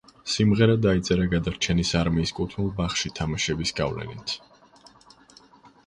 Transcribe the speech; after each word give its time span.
სიმღერა 0.35 0.77
დაიწერა 0.85 1.27
გადარჩენის 1.33 1.93
არმიის 2.01 2.33
კუთვნილ 2.39 2.73
ბაღში 2.81 3.13
თამაშების 3.21 3.77
გავლენით. 3.81 4.37